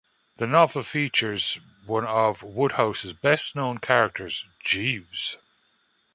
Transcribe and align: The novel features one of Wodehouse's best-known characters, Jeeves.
The 0.37 0.47
novel 0.47 0.81
features 0.81 1.59
one 1.85 2.07
of 2.07 2.41
Wodehouse's 2.41 3.13
best-known 3.13 3.77
characters, 3.77 4.43
Jeeves. 4.63 5.37